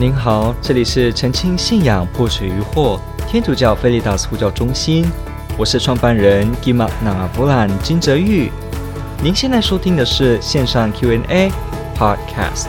[0.00, 2.98] 您好，这里是澄清信仰破除疑惑
[3.28, 5.04] 天主教菲利达斯呼叫中心，
[5.58, 8.50] 我是创办人吉玛纳布兰金泽玉。
[9.22, 11.52] 您现在收听的是线上 Q&A
[11.94, 12.68] Podcast。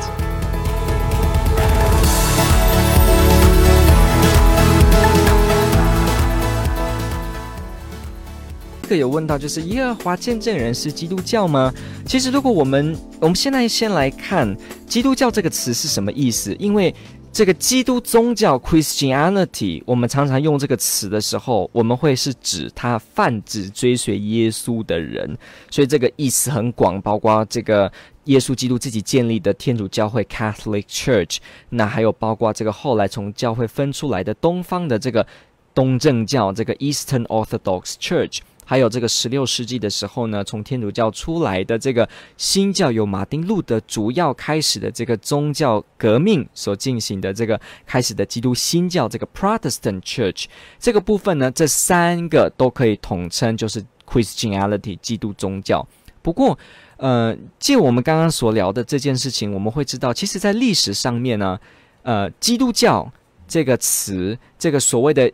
[8.82, 11.74] 这个有问到，就是耶和华见证人是基督教吗？
[12.06, 14.54] 其实，如果我们我们现在先来看
[14.86, 16.94] 基督教这个词是什么意思，因为。
[17.34, 25.38] 这个基督宗教 Christianity，我们常常用这个词的时候，我们会是指他泛指追随耶稣的人，
[25.70, 27.90] 所以这个意思很广，包括这个
[28.26, 31.38] 耶稣基督自己建立的天主教会 Catholic Church，
[31.70, 35.26] 那还有包括这个后来从教会分出来的东方的这个
[35.74, 38.40] 东正教这个 Eastern Orthodox Church。
[38.64, 42.08] 还有这个十六世纪的时候呢，从天主教出来的这个
[42.38, 50.46] 新教，由马丁路德主要开始的这个宗教革命所进行的这个开始的基督新教这个 Protestant Church
[50.80, 55.86] 这个部分呢，这三个都可以统称就是 Christianity 基督宗教。
[56.22, 56.58] 不过，
[56.98, 61.60] 呃，借我们刚刚所聊的这件事情，我们会知道，其实在历史上面呢，
[62.04, 63.12] 呃，基督教
[63.48, 65.30] 这个词，这个所谓的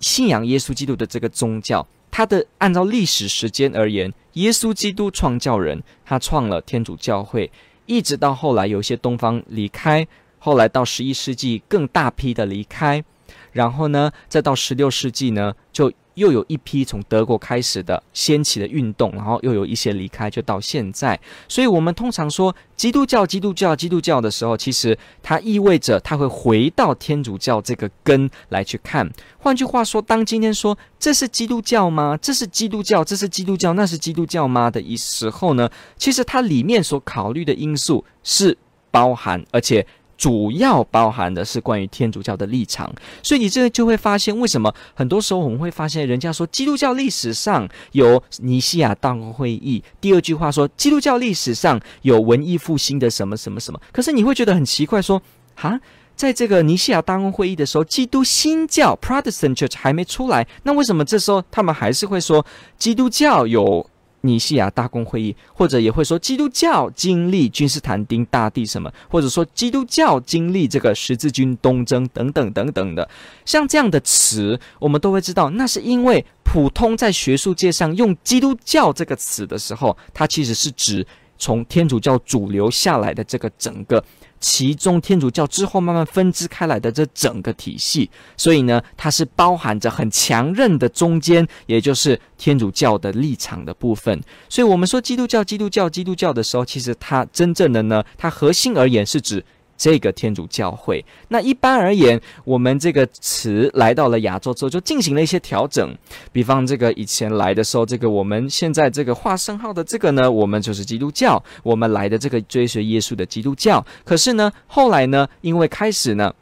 [0.00, 1.86] 信仰耶稣基督的这个宗教。
[2.16, 7.52] 他的按照历史时间而言，耶稣基督创教人，他创了天主教会，
[7.84, 10.08] 一直到后来有些东方离开，
[10.38, 13.04] 后来到十一世纪更大批的离开，
[13.52, 15.92] 然后呢，再到十六世纪呢，就。
[16.16, 21.18] 又有一批从德国开始的掀起的运动，然后又有一些离开，就到现在。
[21.48, 29.10] 所以，我们通常说基督教、基督教、基督教的时候，其实它意味着它会回到天主教这个根来去看。
[29.38, 32.18] 换句话说，当今天说这是基督教吗？
[32.20, 34.70] 这是基督教，这是基督教，那是基督教吗？
[34.70, 38.56] 的一时候呢，其实它里面所考虑的因素是
[38.90, 39.86] 包含，而且。
[40.16, 42.92] 主要包含的是关于天主教的立场，
[43.22, 55.20] 所以你这个就会发现，为什么很多时候我们会发现，人家说基督教历史上有尼西亚大公会议，第二句话说基督教历史上有文艺复兴的什么什么什么，可是你会觉得很奇怪，说
[55.54, 55.78] 哈，
[56.14, 62.44] 在这个尼西亚大公会议的时候，基督新教 Protestant Church 还没出来，那为什么这时候他们还是会说
[62.78, 63.88] 基督教有？
[64.26, 73.08] 尼西亚大公会议，或者也会说基督教经历君士坦丁大帝什么，或者说基督教经历这个十字军东征等等等等的，
[73.44, 81.06] 像这样的词，我们都会知道，那是因为普通在学术界上用基督教这个词的时候，它其实是指
[81.38, 84.02] 从天主教主流下来的这个整个。
[84.38, 94.22] 其中天主教之后慢慢分支开来的这整个体系，所以呢，它是包含着很强韧的中间，也就是天主教的立场的部分。
[94.50, 99.42] 所以，我们说基督教、基督教、基督教的时候，其实它真正的呢，它核心而言是指。
[99.76, 105.94] 这个天主教会，那一般而言，我们这个词来到了亚洲之后，就进行了一些调整。
[106.32, 111.42] 比方，这个以前来的时候，这个我们现在这个画圣号的这个呢，我们就是基督教。
[111.62, 113.84] 我们来的这个追随耶稣的基督教。
[114.04, 116.34] 可是呢，后来呢，因为开始呢，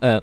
[0.00, 0.20] 呃。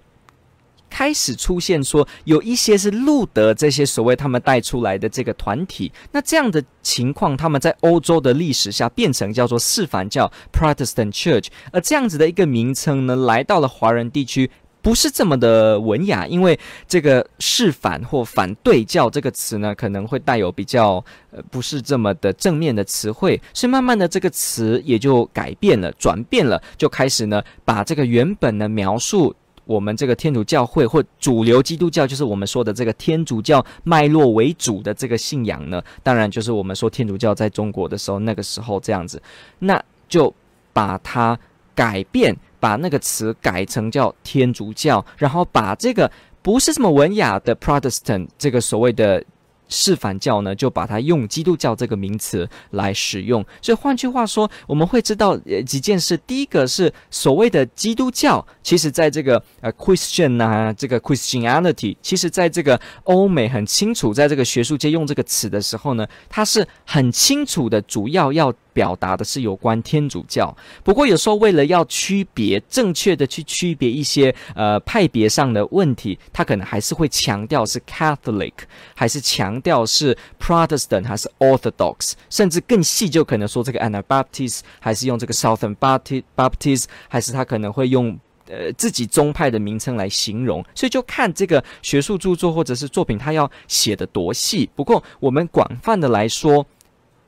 [0.89, 14.49] 开始出现说有一些是路德这些所谓他们带出来的这个团体，那这样的情况，他们在欧洲的历史下变成叫做四反教 （Protestant Church），而这样子的一个名称呢，来到了华人地区
[14.81, 29.35] 不是这么的文雅，因为这个四反或反对教这个词呢，可能会带有比较呃不是这么的正面的词汇，所以慢慢的这个词也就改变了、转变了，就开始呢把这个原本的描述。
[29.67, 39.21] 我们这个天主教会或主流基督教，就是我们说的这个天主教脉络为主的这个信仰呢，当然就是我们说天主教在中国的时候，那个时候这样子，
[39.59, 39.79] 那
[40.09, 40.33] 就
[40.73, 41.37] 把它
[41.75, 46.09] 改变，把那个词改成叫天主教，然后把这个
[46.41, 49.23] 不是什么文雅的 Protestant 这个所谓的。
[49.69, 53.45] 释反教呢，就把它用基督教这个名词来使用。
[53.61, 56.17] 所以换句话说，我们会知道呃几件事。
[56.25, 68.53] 第一个是所谓的基督教，其实在这个呃 Christian 啊，这个 Christianity，其实在这个欧美很清楚，在这个学术界用这个词的时候呢，它是很清楚的，主要要。
[68.77, 78.53] 表达的是有关天主教，不过有时候为了要区别正确的去区别一些呃派别上的问题，他可能还是会强调是 Catholic，
[78.93, 88.15] 还是强调是 Protestant，还是 Orthodox，甚至更细就可能说这个 Anabaptist，还是用这个 Southern Baptist，还是他可能会用
[88.47, 94.69] 呃自己宗派的名称来形容，所以就看这个学术著作或者是作品他要写得多细。
[94.75, 96.63] 不过我们广泛的来说。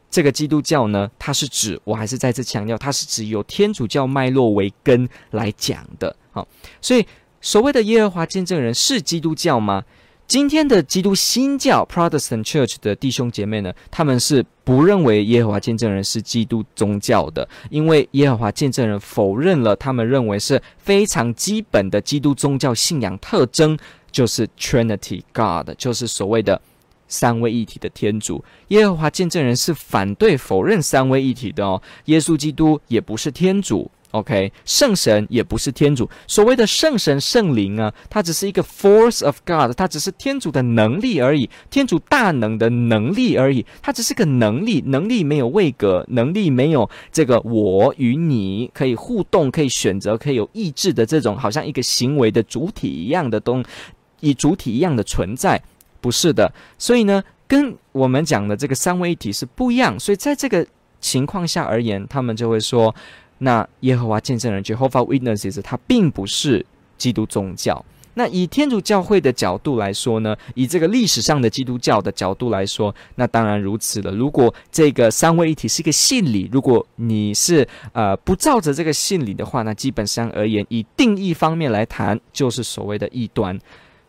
[0.10, 6.16] 这个基督教呢，它是指，我还是再次强调，它是指由天主教脉络为根来讲的。
[6.32, 6.48] 好，
[6.82, 7.06] 所以
[7.42, 9.84] 所谓的耶和华见证人是基督教吗？
[10.28, 23.76] 今天的基督新教 Protestant Church 的弟兄姐妹呢，他们是不认为耶和华见证人是基督宗教的，因为耶和华见证人否认了他们认为是非常基本的基督宗教信仰特征，
[24.12, 26.62] 就是 Trinity God，就是所谓的
[27.10, 28.42] 三位一体的天主。
[28.70, 33.92] 耶和华见证人是反对否认三位一体的哦，耶稣基督也不是天主。
[34.12, 36.10] OK，圣神也不是天主。
[36.26, 43.64] 所谓的圣神、圣灵啊，它只是一个 force of God，它只是天主的能力而已，天主大能的能力而已。
[43.84, 53.64] 它只是个能力，能力没有位格，能力没有这个我与你可以互动、可以选择、可以有意志的这种，好像一个行为的主体一样的东，
[54.22, 55.62] 以主体一样的存在，
[56.02, 56.52] 不是的。
[56.78, 60.00] 所以呢，跟我们讲的这个三位一体是不一样。
[60.00, 60.66] 所以在这个
[61.00, 62.94] 情况下而言，他们就会说。
[63.42, 66.66] 那耶和华见证人 （Jehovah Witnesses） 它并不是
[66.98, 67.86] 基督宗教。
[68.16, 70.36] 那以天主教会的角度来说呢？
[70.56, 74.12] 以这个历史上的基督教的角度来说，那当然如此了。
[74.12, 83.58] 如果这个三位一体是一个信理，如果你是呃不照着这个信理的话，那基本上而言，以定义方面来谈，就是所谓的异端。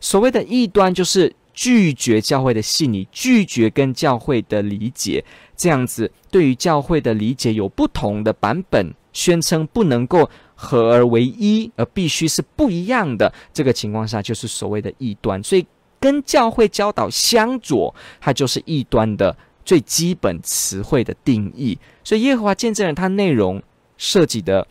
[0.01, 5.23] 所谓的异端，就是拒绝教会的信理，拒绝跟教会的理解，
[5.55, 8.91] 这样子对于教会的理解有不同的版本。
[9.13, 13.31] 宣称不能够合而为一，而必须是不一样的。
[13.53, 15.43] 这个情况下，就是所谓的异端。
[15.43, 15.67] 所以，
[15.99, 19.35] 跟教会教导相左，它就是异端的
[19.65, 21.77] 最基本词汇的定义。
[22.03, 23.61] 所以，耶和华见证人他内容
[23.97, 24.65] 涉及的，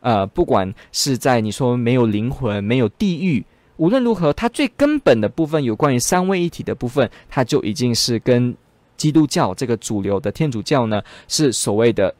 [0.00, 3.44] 呃，不管是在你说没有灵魂、没有地狱，
[3.82, 8.54] 无论如何，它最根本的部分，有关于三位一体的部分，它就已经是跟
[8.96, 12.14] 基督教这个主流的天主教呢，是所谓的。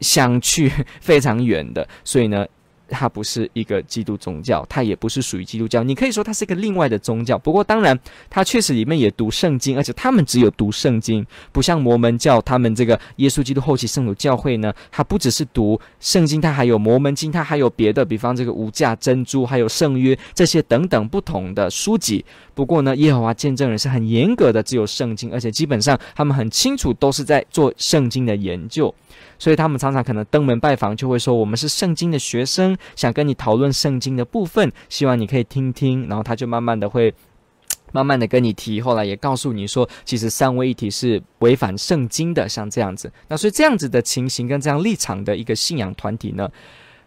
[0.00, 0.70] 相去
[1.02, 2.46] 非常远的，所以呢，
[2.88, 5.82] 它不是一个基督宗教，它也不是属于基督教。
[5.82, 7.36] 你可以说它是一个另外的宗教。
[7.38, 7.98] 不过，当然，
[8.28, 22.24] 它确实里面也读圣经，而且他们只有读圣经，不像摩门教，他们这个耶稣基督后期圣徒教会呢，它不只是读圣经，它还有摩门经，它还有别的，比方这个无价珍珠，还有圣约这些等等不同的书籍。
[22.54, 28.92] 不过呢，耶和华见证人是很严格的，只有圣经，而且基本上他们很清楚都是在做圣经的研究。
[29.38, 37.14] 所以他们常常可能登门拜访，就会说：“我们是圣经的学生，想跟你讨论圣经的部分，希望你可以听听。”然后他就慢慢的会，
[37.92, 43.10] 慢慢的跟你提，后来也告诉你说，其实三位一体是违反圣经的，像这样子。
[43.28, 46.50] 那所以这样子的情形跟这样立场的一个信仰团体呢，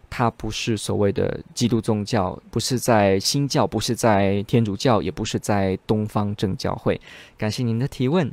[0.08, 7.00] 它不是所谓的基督宗教，不是在新教，不是在天主教，也不是在东方正教会。
[7.36, 8.32] 感谢您的提问。